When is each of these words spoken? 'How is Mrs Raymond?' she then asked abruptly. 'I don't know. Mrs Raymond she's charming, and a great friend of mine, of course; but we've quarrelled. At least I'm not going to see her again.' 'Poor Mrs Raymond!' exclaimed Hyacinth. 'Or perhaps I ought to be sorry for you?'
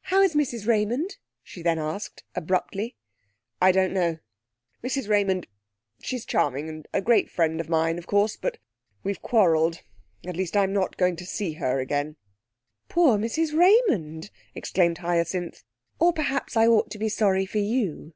'How 0.00 0.20
is 0.20 0.34
Mrs 0.34 0.66
Raymond?' 0.66 1.18
she 1.44 1.62
then 1.62 1.78
asked 1.78 2.24
abruptly. 2.34 2.96
'I 3.62 3.70
don't 3.70 3.92
know. 3.92 4.18
Mrs 4.82 5.08
Raymond 5.08 5.46
she's 6.02 6.24
charming, 6.24 6.68
and 6.68 6.88
a 6.92 7.00
great 7.00 7.30
friend 7.30 7.60
of 7.60 7.68
mine, 7.68 7.96
of 7.96 8.08
course; 8.08 8.34
but 8.36 8.58
we've 9.04 9.22
quarrelled. 9.22 9.82
At 10.26 10.36
least 10.36 10.56
I'm 10.56 10.72
not 10.72 10.96
going 10.96 11.14
to 11.14 11.24
see 11.24 11.52
her 11.52 11.78
again.' 11.78 12.16
'Poor 12.88 13.16
Mrs 13.16 13.56
Raymond!' 13.56 14.32
exclaimed 14.56 14.98
Hyacinth. 14.98 15.62
'Or 16.00 16.12
perhaps 16.12 16.56
I 16.56 16.66
ought 16.66 16.90
to 16.90 16.98
be 16.98 17.08
sorry 17.08 17.46
for 17.46 17.58
you?' 17.58 18.12